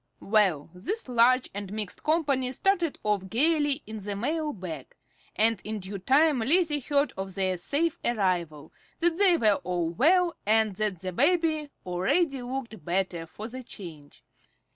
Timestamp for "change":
13.61-14.23